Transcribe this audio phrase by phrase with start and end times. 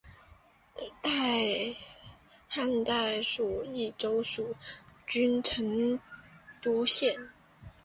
[2.47, 4.55] 汉代属益州蜀
[5.05, 5.99] 郡成
[6.59, 7.29] 都县。